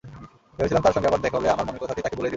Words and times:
ভেবেছিলাম 0.55 0.83
তার 0.85 0.93
সঙ্গে 0.95 1.09
আবার 1.11 1.23
দেখা 1.25 1.37
হলে 1.37 1.49
আমার 1.53 1.65
মনের 1.67 1.81
কথাটি 1.83 2.01
তাকে 2.03 2.15
বলেই 2.17 2.27
দেব। 2.29 2.29